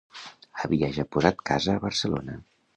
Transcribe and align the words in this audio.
Havia 0.63 0.89
ja 0.95 1.05
posat 1.17 1.45
casa 1.53 1.77
a 1.77 1.85
Barcelona 1.87 2.43